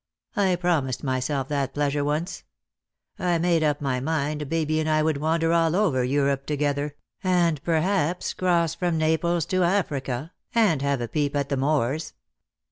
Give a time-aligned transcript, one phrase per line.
[0.35, 2.43] I promised myself that pleasure once.
[3.19, 7.61] I made up my mind Baby and I would wander all over Europe together, and
[7.63, 12.13] perhaps cross from Naples to Africa, and have a peep at the Moors.